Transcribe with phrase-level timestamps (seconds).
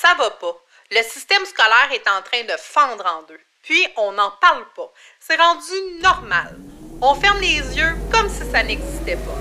[0.00, 0.56] Ça va pas.
[0.90, 3.38] Le système scolaire est en train de fendre en deux.
[3.62, 4.90] Puis, on n'en parle pas.
[5.20, 6.56] C'est rendu normal.
[7.02, 9.36] On ferme les yeux comme si ça n'existait pas.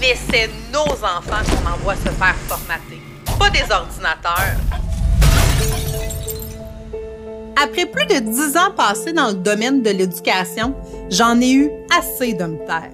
[0.00, 3.00] Mais c'est nos enfants qu'on envoie se faire formater,
[3.38, 4.56] pas des ordinateurs.
[7.62, 10.74] Après plus de dix ans passés dans le domaine de l'éducation,
[11.08, 12.90] j'en ai eu assez de me taire.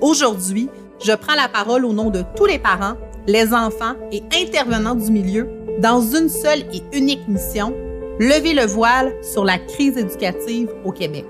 [0.00, 0.68] Aujourd'hui,
[1.00, 2.96] je prends la parole au nom de tous les parents,
[3.28, 7.72] les enfants et intervenants du milieu dans une seule et unique mission,
[8.18, 11.24] lever le voile sur la crise éducative au Québec.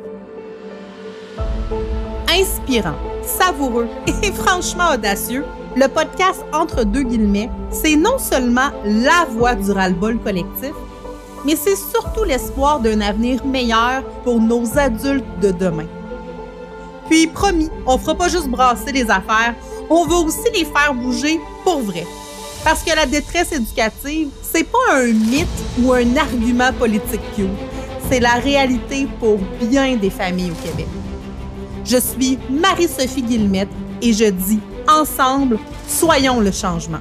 [2.30, 3.88] Inspirant, savoureux
[4.22, 5.44] et franchement audacieux,
[5.76, 10.72] le podcast Entre deux guillemets, c'est non seulement la voix du ras-le-bol collectif,
[11.44, 15.86] mais c'est surtout l'espoir d'un avenir meilleur pour nos adultes de demain.
[17.08, 19.54] Puis, promis, on fera pas juste brasser les affaires,
[19.90, 22.06] on va aussi les faire bouger pour vrai.
[22.64, 25.46] Parce que la détresse éducative, c'est pas un mythe
[25.80, 27.46] ou un argument politique cute.
[28.10, 30.86] C'est la réalité pour bien des familles au Québec.
[31.84, 33.68] Je suis Marie-Sophie Guillemette
[34.02, 37.00] et je dis ensemble, soyons le changement.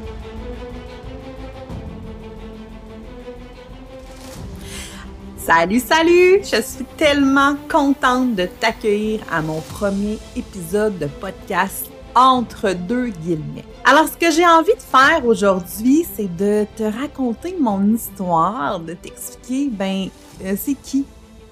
[5.37, 6.41] Salut, salut!
[6.43, 11.89] Je suis tellement contente de t'accueillir à mon premier épisode de podcast
[12.19, 13.63] Entre deux guillemets.
[13.85, 18.93] Alors, ce que j'ai envie de faire aujourd'hui, c'est de te raconter mon histoire, de
[18.93, 20.09] t'expliquer, ben,
[20.43, 21.05] euh, c'est qui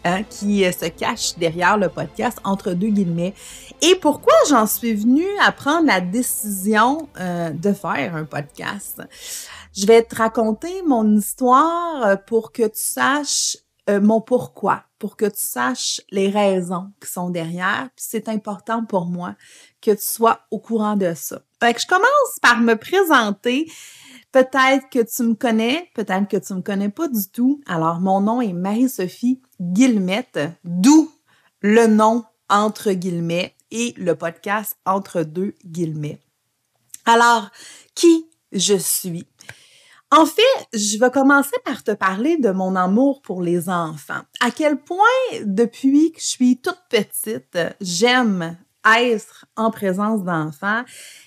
[0.08, 3.34] Hein, qui euh, se cache derrière le podcast entre deux guillemets.
[3.82, 9.02] Et pourquoi j'en suis venue à prendre la décision euh, de faire un podcast?
[9.76, 15.40] Je vais te raconter mon histoire pour que tu saches mon pourquoi, pour que tu
[15.40, 17.90] saches les raisons qui sont derrière.
[17.96, 19.36] Puis c'est important pour moi
[19.82, 21.42] que tu sois au courant de ça.
[21.60, 23.72] Fait que je commence par me présenter.
[24.32, 27.62] Peut-être que tu me connais, peut-être que tu me connais pas du tout.
[27.68, 31.12] Alors, mon nom est Marie-Sophie Guillemette, d'où
[31.62, 36.20] le nom entre guillemets et le podcast entre deux guillemets.
[37.06, 37.50] Alors,
[37.94, 39.28] qui je suis?
[40.12, 44.22] En fait, je vais commencer par te parler de mon amour pour les enfants.
[44.40, 44.98] À quel point,
[45.44, 50.84] depuis que je suis toute petite, j'aime être en présence d'enfants.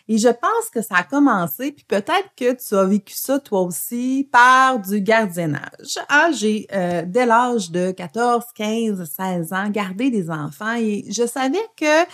[0.07, 3.63] Et je pense que ça a commencé, puis peut-être que tu as vécu ça toi
[3.63, 5.99] aussi par du gardiennage.
[6.09, 11.27] Ah, j'ai, euh, dès l'âge de 14, 15, 16 ans, gardé des enfants et je
[11.27, 12.05] savais que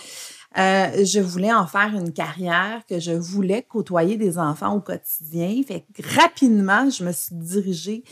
[0.57, 5.61] euh, je voulais en faire une carrière, que je voulais côtoyer des enfants au quotidien.
[5.67, 5.85] Fait
[6.17, 8.03] rapidement, je me suis dirigée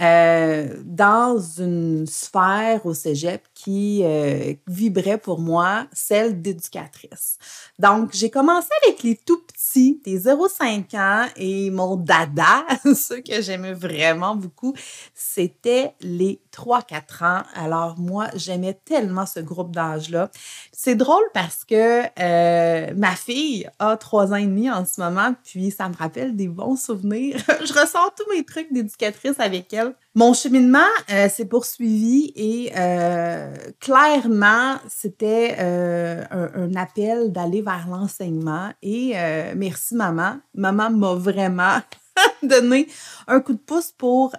[0.00, 7.36] euh, dans une sphère au cégep qui euh, vibrait pour moi, celle d'éducatrice.
[7.78, 12.64] Donc, j'ai commencé avec les tout petits, des 0,5 ans, et mon dada,
[12.94, 14.74] ceux que j'aimais vraiment beaucoup,
[15.14, 17.42] c'était les 3-4 ans.
[17.54, 20.30] Alors, moi, j'aimais tellement ce groupe d'âge-là.
[20.72, 25.34] C'est drôle parce que euh, ma fille a 3 ans et demi en ce moment,
[25.44, 27.36] puis ça me rappelle des bons souvenirs.
[27.64, 29.81] Je ressens tous mes trucs d'éducatrice avec elle.
[30.14, 30.78] Mon cheminement
[31.10, 38.70] euh, s'est poursuivi et euh, clairement, c'était euh, un, un, appel d'aller vers l'enseignement.
[38.82, 39.14] Et
[39.56, 40.36] merci maman.
[40.54, 41.78] Maman m'a vraiment
[42.42, 42.88] donné
[43.26, 44.34] un coup de pouce pour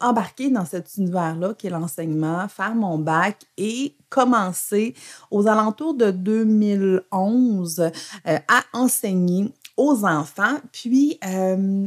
[0.00, 4.94] embarquer dans cet univers-là qui est l'enseignement, faire mon bac et commencer
[5.30, 7.90] aux alentours de 2011
[8.24, 10.58] à enseigner aux enfants.
[10.72, 11.18] Puis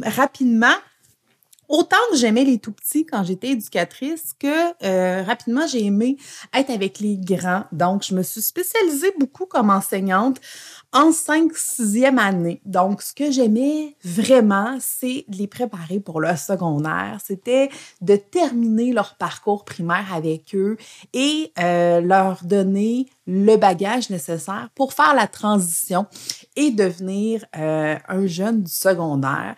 [0.04, 0.76] rapidement,
[1.72, 6.18] autant que j'aimais les tout petits quand j'étais éducatrice que euh, rapidement j'ai aimé
[6.54, 7.64] être avec les grands.
[7.72, 10.40] Donc, je me suis spécialisée beaucoup comme enseignante
[10.92, 12.62] en 5 6e année.
[12.66, 17.20] Donc, ce que j'aimais vraiment, c'est les préparer pour le secondaire.
[17.26, 17.70] C'était
[18.02, 20.76] de terminer leur parcours primaire avec eux
[21.14, 26.06] et euh, leur donner le bagage nécessaire pour faire la transition
[26.58, 29.56] et devenir euh, un jeune du secondaire.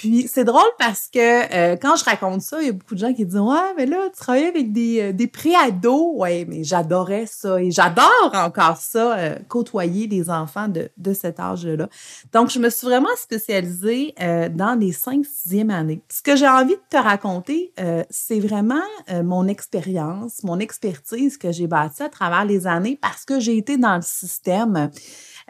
[0.00, 3.00] Puis c'est drôle parce que euh, quand je raconte ça, il y a beaucoup de
[3.00, 6.12] gens qui disent Ouais, mais là, tu travailles avec des, euh, des pré-ados.
[6.14, 11.38] Ouais, mais j'adorais ça et j'adore encore ça, euh, côtoyer des enfants de, de cet
[11.38, 11.90] âge-là.
[12.32, 16.00] Donc, je me suis vraiment spécialisée dans les 5 6e années.
[16.08, 17.74] Ce que j'ai envie de te raconter,
[18.08, 18.80] c'est vraiment
[19.22, 23.76] mon expérience, mon expertise que j'ai bâtie à travers les années parce que j'ai été
[23.76, 24.90] dans le système.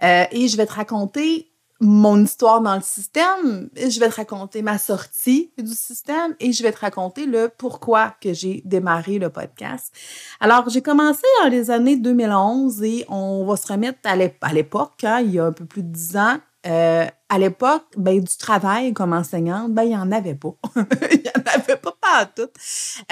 [0.03, 1.50] et je vais te raconter
[1.81, 6.63] mon histoire dans le système, je vais te raconter ma sortie du système et je
[6.63, 9.93] vais te raconter le pourquoi que j'ai démarré le podcast.
[10.41, 15.21] Alors, j'ai commencé dans les années 2011 et on va se remettre à l'époque, hein,
[15.21, 16.37] il y a un peu plus de dix ans,
[16.67, 20.53] euh, à l'époque, ben, du travail comme enseignante, ben, il n'y en avait pas.
[21.13, 22.43] il n'y en avait pas, pas tout.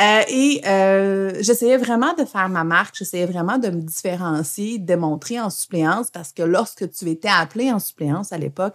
[0.00, 4.84] Euh, et euh, j'essayais vraiment de faire ma marque, j'essayais vraiment de me différencier, de
[4.84, 8.74] démontrer en suppléance, parce que lorsque tu étais appelé en suppléance à l'époque,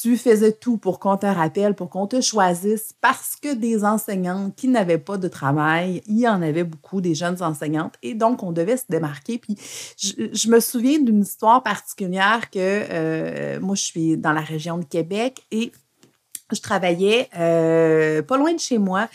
[0.00, 4.56] tu faisais tout pour qu'on te rappelle, pour qu'on te choisisse, parce que des enseignantes
[4.56, 8.42] qui n'avaient pas de travail, il y en avait beaucoup, des jeunes enseignantes, et donc
[8.42, 9.38] on devait se démarquer.
[9.38, 9.56] Puis
[9.96, 14.84] je, me souviens d'une histoire particulière que euh, moi, je suis dans la région de
[14.84, 15.72] Québec et
[16.52, 19.08] je travaillais euh, pas loin de chez moi.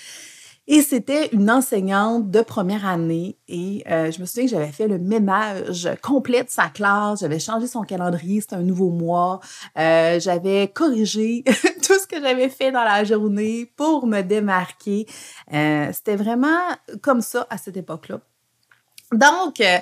[0.69, 3.37] Et c'était une enseignante de première année.
[3.47, 7.21] Et euh, je me souviens que j'avais fait le ménage complet de sa classe.
[7.21, 9.39] J'avais changé son calendrier, c'était un nouveau mois.
[9.77, 11.45] Euh, j'avais corrigé
[11.83, 15.05] tout ce que j'avais fait dans la journée pour me démarquer.
[15.49, 16.59] C'était vraiment
[17.01, 18.19] comme ça à cette époque-là.
[19.13, 19.77] Donc, euh,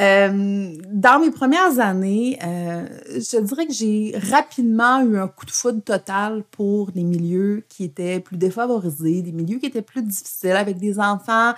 [0.00, 5.50] euh, dans mes premières années, euh, je dirais que j'ai rapidement eu un coup de
[5.50, 10.52] foudre total pour des milieux qui étaient plus défavorisés, des milieux qui étaient plus difficiles,
[10.52, 11.52] avec des enfants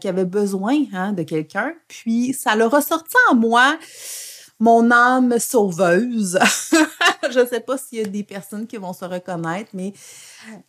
[0.00, 1.72] qui avaient besoin hein, de quelqu'un.
[1.88, 3.78] Puis, ça l'a ressorti en moi
[4.60, 6.38] mon âme sauveuse.
[7.30, 9.92] je ne sais pas s'il y a des personnes qui vont se reconnaître, mais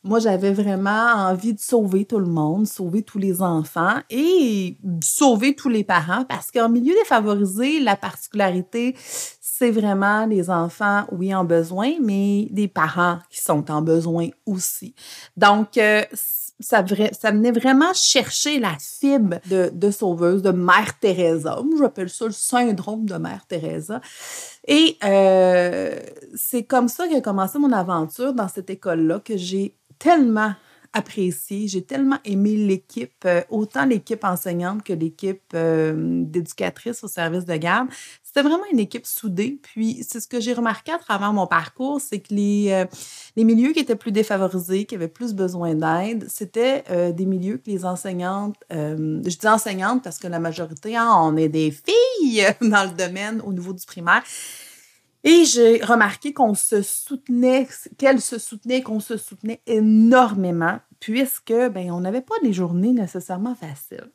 [0.04, 5.56] moi, j'avais vraiment envie de sauver tout le monde, sauver tous les enfants et sauver
[5.56, 8.96] tous les parents parce qu'en milieu défavorisé, la particularité,
[9.62, 14.96] c'est vraiment les enfants, oui, en besoin, mais des parents qui sont en besoin aussi.
[15.38, 16.04] Donc, euh,
[16.62, 21.60] ça, venait vraiment chercher la fibre de, sauveuse, de Mère Teresa.
[21.78, 24.02] J'appelle ça le syndrome de Mère Teresa.
[24.68, 26.00] Et euh,
[26.36, 30.54] c'est comme ça qu'a commencé mon aventure dans cette école-là que j'ai tellement
[30.94, 35.94] apprécié, j'ai tellement aimé l'équipe, euh, autant l'équipe enseignante que l'équipe euh,
[36.26, 37.88] d'éducatrice au service de garde.
[38.34, 39.60] C'était vraiment une équipe soudée.
[39.62, 42.86] Puis, c'est ce que j'ai remarqué à travers mon parcours, c'est que les, euh,
[43.36, 47.58] les milieux qui étaient plus défavorisés, qui avaient plus besoin d'aide, c'était euh, des milieux
[47.58, 51.72] que les enseignantes, euh, je dis enseignantes parce que la majorité, hein, on est des
[51.72, 54.24] filles dans le domaine au niveau du primaire.
[55.26, 57.68] Et j'ai remarqué qu'on se soutenait,
[57.98, 63.56] qu'elles se soutenaient, qu'on se soutenait énormément, puisque ben, on n'avait pas des journées nécessairement
[63.56, 64.10] faciles.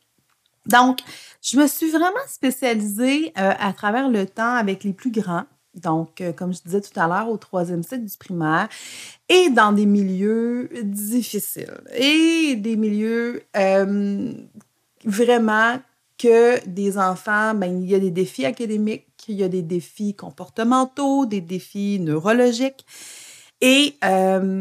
[0.66, 1.00] Donc,
[1.42, 5.44] je me suis vraiment spécialisée euh, à travers le temps avec les plus grands.
[5.74, 8.68] Donc, euh, comme je disais tout à l'heure, au troisième cycle du primaire,
[9.28, 14.32] et dans des milieux difficiles et des milieux euh,
[15.04, 15.78] vraiment
[16.18, 20.14] que des enfants, ben, il y a des défis académiques, il y a des défis
[20.14, 22.86] comportementaux, des défis neurologiques.
[23.60, 23.96] Et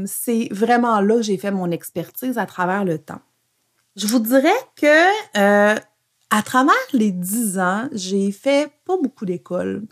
[0.05, 3.21] c'est vraiment là que j'ai fait mon expertise à travers le temps.
[3.95, 5.75] Je vous dirais que
[6.35, 9.83] à travers les dix ans, j'ai fait pas beaucoup d'écoles.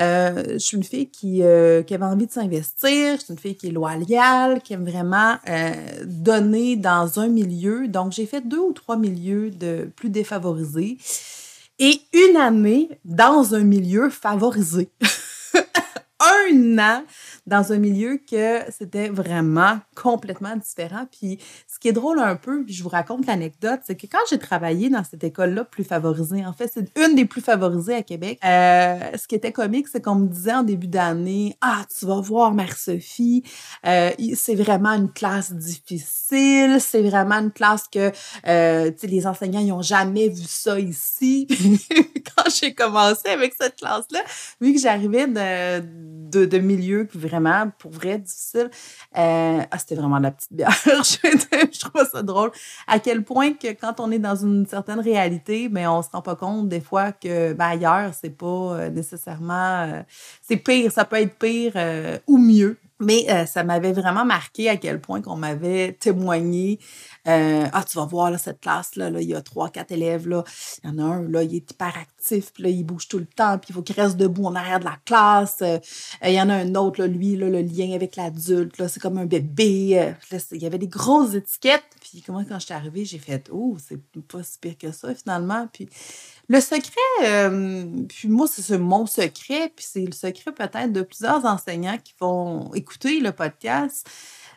[0.00, 3.38] Euh, je suis une fille qui, euh, qui avait envie de s'investir, je suis une
[3.38, 5.72] fille qui est loyale, qui aime vraiment euh,
[6.04, 7.86] donner dans un milieu.
[7.86, 10.98] Donc, j'ai fait deux ou trois milieux de plus défavorisés
[11.78, 14.88] et une année dans un milieu favorisé.
[16.20, 17.04] un an
[17.46, 21.06] dans un milieu que c'était vraiment complètement différent.
[21.10, 21.38] Puis
[21.68, 24.38] ce qui est drôle un peu, puis je vous raconte l'anecdote, c'est que quand j'ai
[24.38, 28.38] travaillé dans cette école-là plus favorisée, en fait, c'est une des plus favorisées à Québec,
[28.44, 32.20] euh, ce qui était comique, c'est qu'on me disait en début d'année, ah, tu vas
[32.20, 33.42] voir Mère-Sophie,
[33.86, 38.10] euh, c'est vraiment une classe difficile, c'est vraiment une classe que,
[38.46, 41.46] euh, les enseignants, n'ont jamais vu ça ici.
[42.36, 44.20] quand j'ai commencé avec cette classe-là,
[44.60, 47.35] vu que j'arrivais de, de, milieux vraiment,
[47.78, 48.70] pour vrai, difficiles,
[49.16, 50.70] euh, ah, c'était vraiment la petite bière.
[50.84, 52.50] je trouve ça drôle.
[52.86, 56.08] À quel point que quand on est dans une certaine réalité, mais ben, on se
[56.10, 59.82] rend pas compte des fois que ben, ailleurs, c'est pas euh, nécessairement...
[59.82, 60.02] Euh,
[60.42, 61.72] c'est pire, ça peut être pire
[62.26, 62.78] ou mieux.
[62.98, 66.78] Mais ça m'avait vraiment marqué à quel point qu'on m'avait témoigné.
[67.26, 70.28] Euh, ah, tu vas voir là, cette classe-là, là, il y a trois, quatre élèves.
[70.28, 70.44] Là.
[70.84, 73.26] Il y en a un, là, il est hyperactif, puis là, il bouge tout le
[73.26, 75.58] temps, puis il faut qu'il reste debout en arrière de la classe.
[75.62, 75.78] Euh,
[76.24, 79.18] il y en a un autre, là, lui, là, le lien avec l'adulte, c'est comme
[79.18, 80.14] un bébé.
[80.52, 81.84] il y avait des grosses étiquettes.
[82.00, 85.14] Puis comment, quand je suis arrivée, j'ai fait Oh, c'est pas si pire que ça,
[85.14, 85.68] finalement.
[85.72, 85.88] Puis
[86.48, 91.44] le secret, euh, puis moi, c'est mon secret, puis c'est le secret peut-être de plusieurs
[91.44, 94.08] enseignants qui vont écouter le podcast.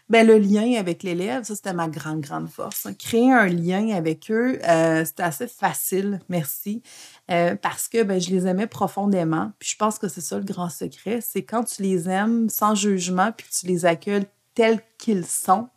[0.10, 2.88] Ben, le lien avec l'élève, ça, c'était ma grande, grande force.
[2.98, 6.82] Créer un lien avec eux, euh, c'était assez facile, merci,
[7.30, 9.51] euh, parce que ben, je les aimais profondément.
[9.60, 12.74] Puis je pense que c'est ça le grand secret, c'est quand tu les aimes sans
[12.74, 14.25] jugement, puis tu les accueilles
[14.56, 15.68] tels qu'ils sont,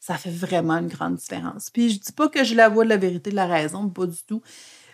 [0.00, 1.68] ça fait vraiment une grande différence.
[1.68, 4.06] Puis je dis pas que j'ai la voix de la vérité, de la raison, pas
[4.06, 4.40] du tout.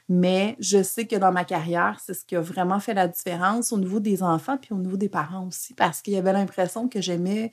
[0.09, 3.73] Mais je sais que dans ma carrière, c'est ce qui a vraiment fait la différence
[3.73, 6.89] au niveau des enfants puis au niveau des parents aussi, parce qu'il y avait l'impression
[6.89, 7.53] que j'aimais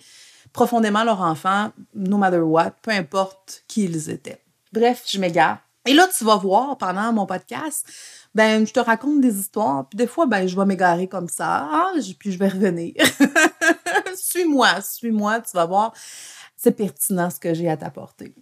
[0.56, 4.42] profondément leurs enfants, no matter what, peu importe qui ils étaient.
[4.72, 5.58] Bref, je m'égare.
[5.86, 7.86] Et là, tu vas voir pendant mon podcast,
[8.34, 11.68] ben, je te raconte des histoires, puis des fois, ben, je vais m'égarer comme ça,
[11.70, 12.94] ah, puis je vais revenir.
[14.16, 15.94] suis-moi, suis-moi, tu vas voir
[16.56, 18.34] c'est pertinent ce que j'ai à t'apporter.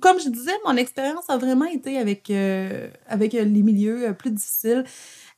[0.00, 4.84] Comme je disais, mon expérience a vraiment été avec, euh, avec les milieux plus difficiles.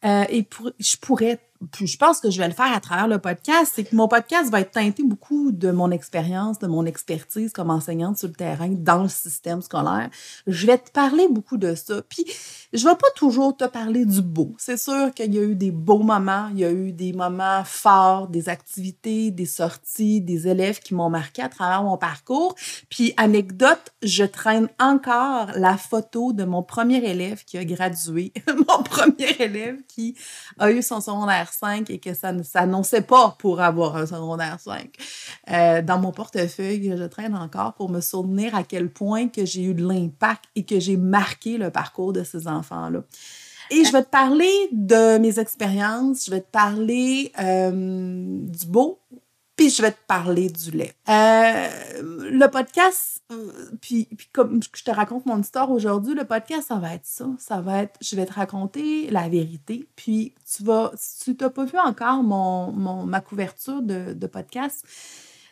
[0.04, 1.40] Euh, et pour, je pourrais
[1.72, 4.08] puis je pense que je vais le faire à travers le podcast, c'est que mon
[4.08, 8.34] podcast va être teinté beaucoup de mon expérience, de mon expertise comme enseignante sur le
[8.34, 10.08] terrain dans le système scolaire.
[10.46, 12.00] Je vais te parler beaucoup de ça.
[12.08, 12.24] Puis
[12.72, 14.54] je vais pas toujours te parler du beau.
[14.56, 17.62] C'est sûr qu'il y a eu des beaux moments, il y a eu des moments
[17.64, 22.54] forts, des activités, des sorties, des élèves qui m'ont marqué à travers mon parcours.
[22.88, 28.82] Puis anecdote, je traîne encore la photo de mon premier élève qui a gradué, mon
[28.82, 30.16] premier élève qui
[30.58, 31.00] a eu son
[31.52, 34.90] secondaire 5 et que ça ne s'annonçait pas pour avoir un secondaire 5.
[35.50, 39.62] Euh, dans mon portefeuille, je traîne encore pour me souvenir à quel point que j'ai
[39.62, 43.02] eu de l'impact et que j'ai marqué le parcours de ces enfants-là.
[43.72, 48.98] Et je vais te parler de mes expériences, je vais te parler euh, du beau,
[49.60, 50.94] puis je vais te parler du lait.
[51.10, 51.68] Euh,
[52.30, 53.52] le podcast, euh,
[53.82, 57.26] puis, comme je te raconte mon histoire aujourd'hui, le podcast, ça va être ça.
[57.38, 59.86] Ça va être, je vais te raconter la vérité.
[59.96, 64.82] Puis tu vas, si tu n'as pas vu encore mon, mon, ma couverture de, podcast,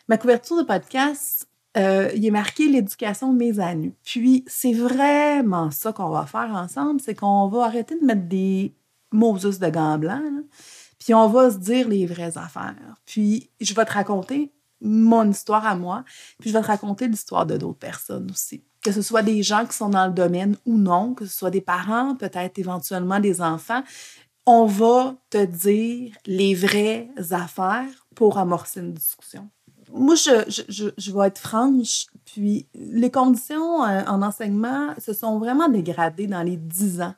[0.07, 1.47] ma couverture de podcast,
[1.77, 3.91] euh, il est marqué l'éducation de mes.
[4.03, 8.73] Puis c'est vraiment ça qu'on va faire ensemble, c'est qu'on va arrêter de mettre des
[9.11, 10.45] Moses de gants blancs.
[10.99, 12.75] Puis on va se dire les vraies affaires.
[13.05, 14.51] Puis je vais te raconter
[14.81, 16.03] mon histoire à moi,
[16.39, 18.63] puis je vais te raconter l'histoire de d'autres personnes aussi.
[18.81, 21.49] Que ce soit des gens qui sont dans le domaine ou non, que ce soit
[21.49, 23.83] des parents, peut-être éventuellement des enfants,
[24.45, 29.49] on va te dire les vraies affaires pour amorcer une discussion.
[29.91, 35.39] Moi, je, je, je vais être franche, puis les conditions euh, en enseignement se sont
[35.39, 37.15] vraiment dégradées dans les dix ans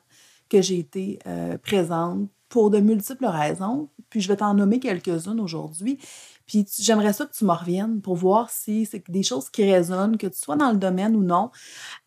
[0.48, 3.88] que j'ai été euh, présente pour de multiples raisons.
[4.10, 5.98] Puis je vais t'en nommer quelques-unes aujourd'hui.
[6.46, 10.18] Puis j'aimerais ça que tu me reviennes pour voir si c'est des choses qui résonnent,
[10.18, 11.50] que tu sois dans le domaine ou non.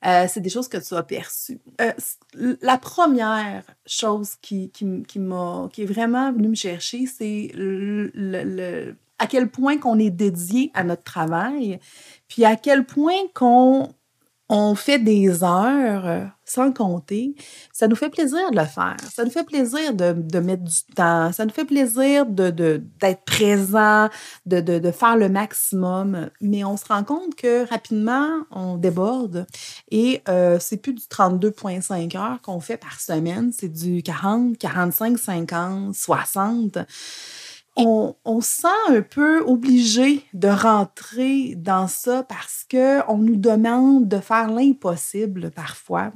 [0.06, 1.60] Euh, c'est des choses que tu as perçues.
[1.82, 1.92] Euh,
[2.62, 5.20] la première chose qui, qui, qui,
[5.74, 10.84] qui est vraiment venue me chercher, c'est le, à quel point qu'on est dédié à
[10.84, 11.80] notre travail,
[12.28, 13.96] puis à quel point qu'on
[14.48, 17.36] on fait des heures euh, sans compter.
[17.74, 18.96] Ça nous fait plaisir de le faire.
[19.12, 21.32] Ça nous fait plaisir de, de mettre du temps.
[21.32, 24.10] Ça nous fait plaisir de, d'être présent,
[24.46, 26.30] de, de, faire le maximum.
[26.42, 29.48] Mais on se rend compte que rapidement, on déborde
[29.90, 33.52] et euh, c'est plus du 32,5 heures qu'on fait par semaine.
[33.52, 36.78] C'est du 40, 45, 50, 60
[37.76, 44.50] on, sent un peu obligé de rentrer dans ça parce qu'on nous demande de faire
[44.50, 46.12] l'impossible parfois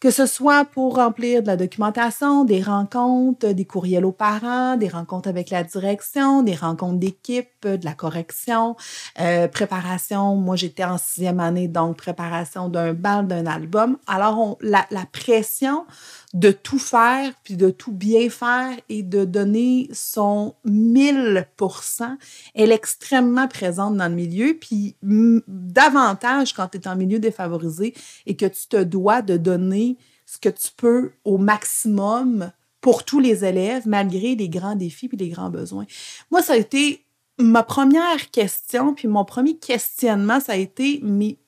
[0.00, 4.88] que ce soit pour remplir de la documentation, des rencontres, des courriels aux parents, des
[4.88, 8.76] rencontres avec la direction, des rencontres d'équipe, de la correction,
[9.20, 10.36] euh, préparation.
[10.36, 13.98] Moi, j'étais en sixième année, donc préparation d'un bal, d'un album.
[14.06, 15.84] Alors, la pression
[16.32, 22.16] de tout faire, puis de tout bien faire et de donner son 1000%
[22.54, 27.94] elle est extrêmement présente dans le milieu, puis davantage quand tu es en milieu défavorisé
[28.26, 29.96] et que tu te dois de donner
[30.26, 35.16] ce que tu peux au maximum pour tous les élèves, malgré les grands défis et
[35.16, 35.86] les grands besoins.
[36.30, 37.04] Moi, ça a été
[37.38, 41.38] ma première question, puis mon premier questionnement, ça a été, mais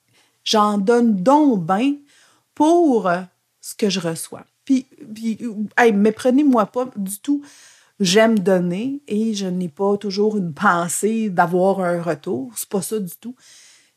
[0.45, 1.97] j'en donne donc bien
[2.55, 3.11] pour
[3.61, 4.45] ce que je reçois.
[4.65, 5.39] Puis, puis
[5.77, 7.43] hey, méprenez-moi pas du tout.
[8.01, 12.53] J'aime donner et je n'ai pas toujours une pensée d'avoir un retour.
[12.57, 13.37] C'est pas ça du tout.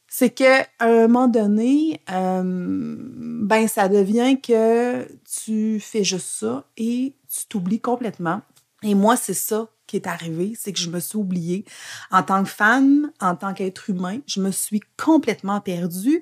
[0.08, 5.08] C'est qu'à un moment donné, euh, ben ça devient que
[5.44, 8.42] tu fais juste ça et tu t'oublies complètement.
[8.84, 11.66] Et moi, c'est ça qui est arrivé, c'est que je me suis oubliée.
[12.12, 16.22] En tant que femme, en tant qu'être humain, je me suis complètement perdue.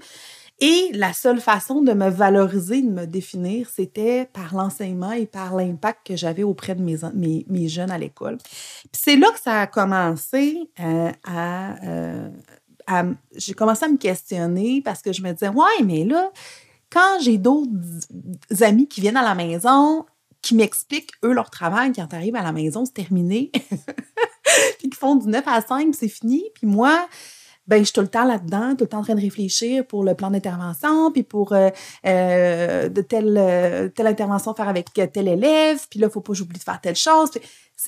[0.65, 5.57] Et la seule façon de me valoriser, de me définir, c'était par l'enseignement et par
[5.57, 8.37] l'impact que j'avais auprès de mes, mes, jeunes à l'école.
[8.93, 12.29] c'est là que ça a commencé euh, euh,
[12.87, 13.03] à,
[13.35, 16.31] J'ai commencé à me questionner parce que je me disais, ouais, mais là,
[16.89, 17.69] quand j'ai d'autres
[18.61, 20.05] amis qui viennent à la maison,
[20.41, 23.51] qui m'expliquent, eux, leur travail, quand arrivent à la maison, c'est terminé,
[24.79, 27.05] puis qui font du 9 à 5, c'est fini, puis moi,
[27.67, 30.03] ben je suis tout le temps là-dedans, tout le temps en train de réfléchir pour
[30.03, 31.69] le plan d'intervention, puis pour euh,
[32.05, 36.37] euh, de telle, euh, telle intervention faire avec tel élève, puis là, faut pas que
[36.37, 37.29] j'oublie de faire telle chose.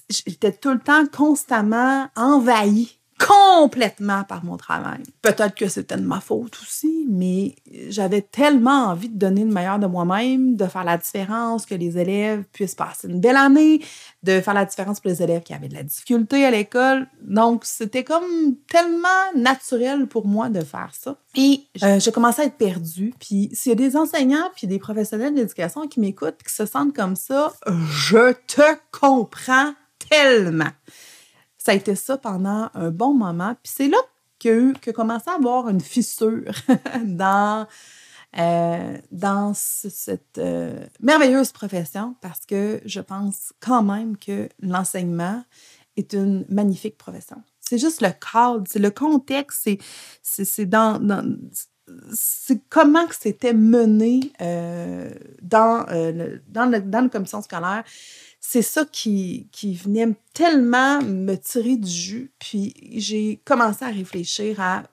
[0.09, 5.01] J'étais tout le temps constamment envahie complètement par mon travail.
[5.21, 7.55] Peut-être que c'était de ma faute aussi, mais
[7.89, 11.97] j'avais tellement envie de donner le meilleur de moi-même, de faire la différence, que les
[11.97, 13.81] élèves puissent passer une belle année,
[14.23, 17.07] de faire la différence pour les élèves qui avaient de la difficulté à l'école.
[17.21, 21.17] Donc, c'était comme tellement naturel pour moi de faire ça.
[21.35, 23.13] Et euh, je commençais à être perdue.
[23.19, 26.95] Puis, s'il y a des enseignants puis des professionnels d'éducation qui m'écoutent qui se sentent
[26.95, 27.53] comme ça,
[27.89, 29.73] je te comprends
[30.09, 30.71] tellement.
[31.65, 33.55] Ça a été ça pendant un bon moment.
[33.63, 33.97] Puis c'est là
[34.39, 36.51] que, que commençait à avoir une fissure
[37.03, 37.65] dans,
[38.37, 45.43] euh, dans cette euh, merveilleuse profession parce que je pense quand même que l'enseignement
[45.97, 47.37] est une magnifique profession.
[47.61, 49.67] C'est juste le cadre, c'est le contexte,
[50.21, 51.01] c'est dans,
[52.13, 55.09] c'est comment que c'était mené euh,
[55.41, 55.83] dans,
[56.47, 57.83] dans, le, dans la commission scolaire
[58.47, 59.49] c'est ça qui,
[59.83, 62.31] venait tellement me tirer du jus.
[62.39, 64.83] Puis j'ai commencé à réfléchir à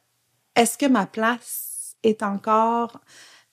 [0.56, 3.00] est-ce que ma place est encore,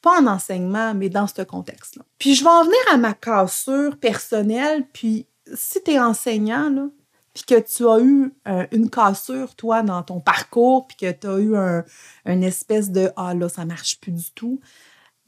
[0.01, 2.03] pas en enseignement, mais dans ce contexte-là?
[2.17, 4.87] Puis je vais en venir à ma cassure personnelle.
[4.93, 6.87] Puis si tu es enseignant, là,
[7.33, 11.27] puis que tu as eu euh, une cassure, toi, dans ton parcours, puis que tu
[11.27, 11.83] as eu un,
[12.25, 14.61] une espèce de Ah là, ça marche plus du tout,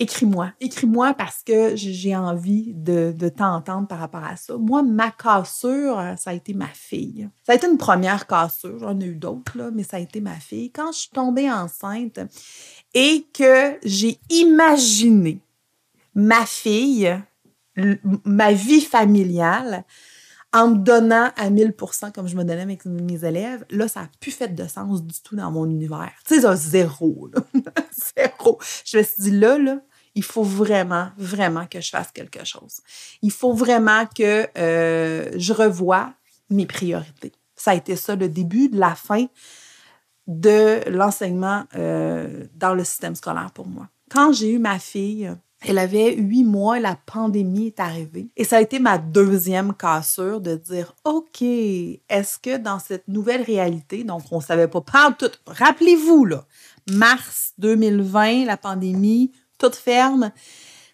[0.01, 0.51] écris-moi.
[0.59, 4.57] Écris-moi parce que j'ai envie de, t'entendre par rapport à ça.
[4.57, 7.29] Moi, ma cassure, euh, ça a été ma fille.
[7.43, 10.19] Ça a été une première cassure, j'en ai eu d'autres, là, mais ça a été
[10.19, 10.71] ma fille.
[10.71, 12.19] Quand je suis tombée enceinte
[12.93, 15.39] et que j'ai imaginé
[16.15, 17.15] ma fille,
[18.25, 19.85] ma vie familiale,
[20.53, 24.09] en me donnant à 1000% comme je me donnais avec mes élèves, là, ça n'a
[24.19, 26.11] plus fait de sens du tout dans mon univers.
[26.27, 27.41] Tu sais, zéro, là.
[28.17, 28.59] zéro.
[28.83, 29.79] Je me suis dit, là, là,
[30.15, 32.81] il faut vraiment, vraiment que je fasse quelque chose.
[33.21, 36.13] Il faut vraiment que euh, je revoie
[36.49, 37.31] mes priorités.
[37.55, 39.27] Ça a été ça le début de la fin
[40.27, 43.87] de l'enseignement euh, dans le système scolaire pour moi.
[44.09, 48.29] Quand j'ai eu ma fille, elle avait huit mois, la pandémie est arrivée.
[48.35, 53.43] Et ça a été ma deuxième cassure de dire, OK, est-ce que dans cette nouvelle
[53.43, 56.45] réalité, donc on ne savait pas, pas tout, rappelez-vous, là,
[56.89, 60.31] mars 2020, la pandémie, toute ferme.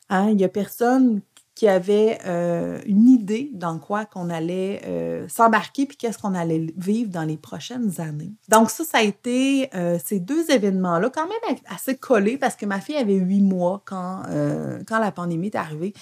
[0.10, 1.22] Hein, il n'y a personne
[1.56, 6.68] qui avait euh, une idée dans quoi qu'on allait euh, s'embarquer puis qu'est-ce qu'on allait
[6.78, 8.32] vivre dans les prochaines années.
[8.48, 12.68] Donc ça, ça a été euh, ces deux événements-là, quand même assez collés parce que
[12.68, 14.22] ma fille avait huit mois quand,
[14.88, 15.94] quand la pandémie est arrivée.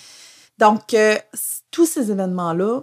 [0.57, 0.95] Donc,
[1.69, 2.81] tous ces événements-là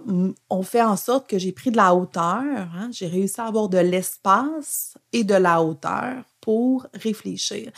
[0.49, 2.43] ont fait en sorte que j'ai pris de la hauteur.
[2.75, 2.89] Hein.
[2.91, 7.71] j'ai réussi à avoir de l'espace et de la hauteur pour réfléchir.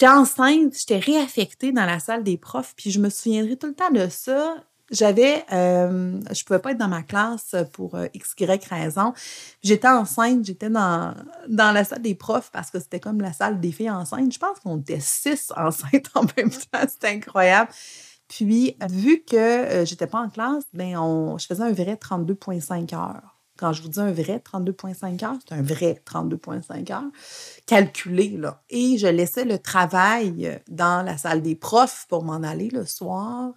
[0.00, 3.74] J'étais enceinte, j'étais réaffectée dans la salle des profs, puis je me souviendrai tout le
[3.74, 4.54] temps de ça.
[4.92, 9.12] J'avais, euh, je pouvais pas être dans ma classe pour euh, x, y raison.
[9.60, 11.16] J'étais enceinte, j'étais dans,
[11.48, 14.32] dans la salle des profs parce que c'était comme la salle des filles enceintes.
[14.32, 17.72] Je pense qu'on était six enceintes en même temps, c'était incroyable.
[18.28, 22.94] Puis, vu que euh, j'étais pas en classe, ben on, je faisais un vrai 32,5
[22.94, 23.37] heures.
[23.58, 27.02] Quand je vous dis un vrai 32,5 heures, c'est un vrai 32,5 heures
[27.66, 28.36] calculé.
[28.38, 28.62] Là.
[28.70, 33.52] Et je laissais le travail dans la salle des profs pour m'en aller le soir.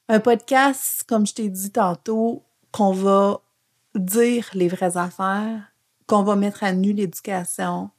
[0.09, 3.41] Un podcast, comme je t'ai dit tantôt, qu'on va
[3.95, 5.73] dire les vraies affaires,
[6.07, 7.91] qu'on va mettre à nu l'éducation,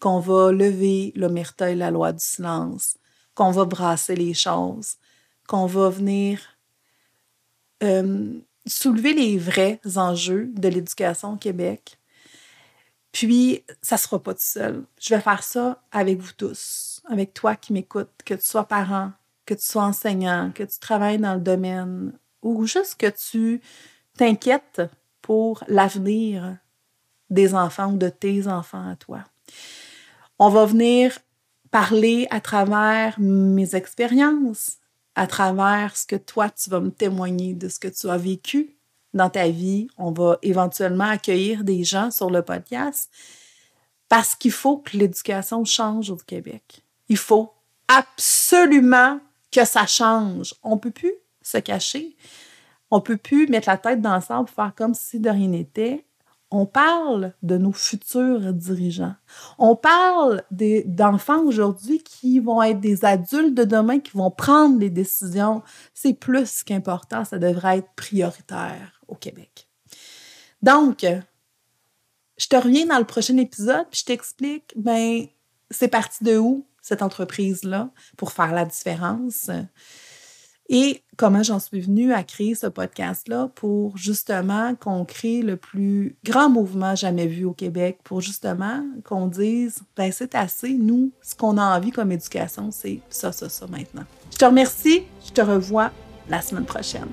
[0.00, 2.96] qu'on va lever l'omerta et la loi du silence,
[3.34, 4.96] qu'on va brasser les choses,
[5.46, 6.40] qu'on va venir
[7.82, 11.98] euh, soulever les vrais enjeux de l'éducation au Québec.
[13.12, 14.84] Puis, ça ne sera pas tout seul.
[15.00, 19.12] Je vais faire ça avec vous tous, avec toi qui m'écoutes, que tu sois parent,
[19.46, 22.12] que tu sois enseignant, que tu travailles dans le domaine
[22.42, 23.60] ou juste que tu
[24.16, 24.82] t'inquiètes
[25.24, 26.58] pour l'avenir
[27.30, 29.24] des enfants ou de tes enfants à toi.
[30.38, 31.18] On va venir
[31.70, 34.76] parler à travers mes expériences,
[35.14, 38.76] à travers ce que toi, tu vas me témoigner de ce que tu as vécu
[39.14, 39.88] dans ta vie.
[39.96, 43.10] On va éventuellement accueillir des gens sur le podcast
[44.10, 46.82] parce qu'il faut que l'éducation change au Québec.
[47.08, 47.50] Il faut
[47.88, 50.54] absolument que ça change.
[50.62, 52.14] On ne peut plus se cacher.
[52.94, 56.06] On peut plus mettre la tête dans le sable faire comme si de rien n'était.
[56.52, 59.16] On parle de nos futurs dirigeants.
[59.58, 64.90] On parle d'enfants aujourd'hui qui vont être des adultes de demain, qui vont prendre les
[64.90, 65.64] décisions.
[65.92, 69.66] C'est plus qu'important, ça devrait être prioritaire au Québec.
[70.62, 71.04] Donc,
[72.38, 75.26] je te reviens dans le prochain épisode, puis je t'explique, ben,
[75.68, 79.50] c'est parti de où cette entreprise-là pour faire la différence
[80.68, 86.16] et comment j'en suis venue à créer ce podcast-là pour justement qu'on crée le plus
[86.24, 91.34] grand mouvement jamais vu au Québec, pour justement qu'on dise, ben c'est assez, nous, ce
[91.34, 94.04] qu'on a envie comme éducation, c'est ça, ça, ça maintenant.
[94.32, 95.90] Je te remercie, je te revois
[96.28, 97.08] la semaine prochaine.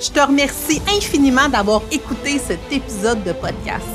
[0.00, 3.86] Je te remercie infiniment d'avoir écouté cet épisode de podcast.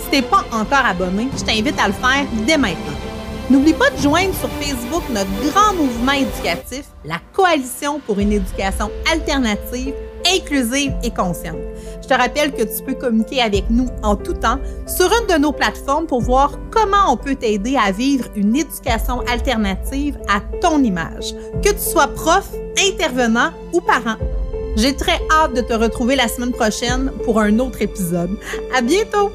[0.00, 2.93] Si t'es pas encore abonné, je t'invite à le faire dès maintenant.
[3.50, 8.90] N'oublie pas de joindre sur Facebook notre grand mouvement éducatif, la Coalition pour une éducation
[9.12, 9.92] alternative,
[10.26, 11.58] inclusive et consciente.
[12.02, 15.38] Je te rappelle que tu peux communiquer avec nous en tout temps sur une de
[15.38, 20.82] nos plateformes pour voir comment on peut t'aider à vivre une éducation alternative à ton
[20.82, 24.16] image, que tu sois prof, intervenant ou parent.
[24.76, 28.30] J'ai très hâte de te retrouver la semaine prochaine pour un autre épisode.
[28.74, 29.30] À bientôt!